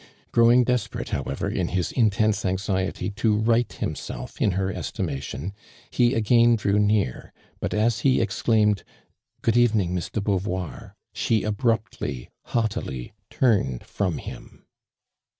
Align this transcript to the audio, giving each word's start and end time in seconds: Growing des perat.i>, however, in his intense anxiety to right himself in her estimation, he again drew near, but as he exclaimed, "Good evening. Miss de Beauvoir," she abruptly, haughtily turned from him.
Growing 0.31 0.63
des 0.63 0.87
perat.i>, 0.89 1.11
however, 1.11 1.47
in 1.47 1.67
his 1.67 1.91
intense 1.91 2.43
anxiety 2.43 3.11
to 3.11 3.37
right 3.37 3.71
himself 3.73 4.41
in 4.41 4.53
her 4.53 4.73
estimation, 4.73 5.53
he 5.91 6.15
again 6.15 6.55
drew 6.55 6.79
near, 6.79 7.31
but 7.59 7.71
as 7.71 7.99
he 7.99 8.19
exclaimed, 8.19 8.83
"Good 9.43 9.57
evening. 9.57 9.93
Miss 9.93 10.09
de 10.09 10.19
Beauvoir," 10.19 10.95
she 11.13 11.43
abruptly, 11.43 12.31
haughtily 12.45 13.13
turned 13.29 13.83
from 13.83 14.17
him. 14.17 14.65